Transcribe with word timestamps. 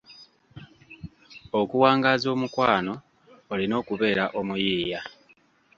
Okuwangaaza 1.59 2.27
omukwano 2.35 2.93
olina 3.53 3.73
okubeera 3.81 4.23
omuyiiya. 4.39 5.01